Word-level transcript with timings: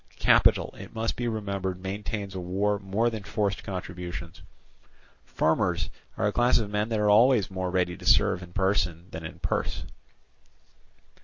Capital, 0.17 0.73
it 0.79 0.95
must 0.95 1.15
be 1.15 1.27
remembered, 1.27 1.79
maintains 1.79 2.33
a 2.33 2.39
war 2.39 2.79
more 2.79 3.11
than 3.11 3.21
forced 3.21 3.63
contributions. 3.63 4.41
Farmers 5.25 5.91
are 6.17 6.25
a 6.25 6.31
class 6.33 6.57
of 6.57 6.71
men 6.71 6.89
that 6.89 6.99
are 6.99 7.07
always 7.11 7.51
more 7.51 7.69
ready 7.69 7.95
to 7.95 8.05
serve 8.07 8.41
in 8.41 8.51
person 8.51 9.09
than 9.11 9.23
in 9.23 9.37
purse. 9.37 9.85